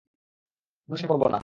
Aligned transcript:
আমরা 0.89 0.97
সেটা 0.97 1.11
করব 1.11 1.23
না। 1.27 1.39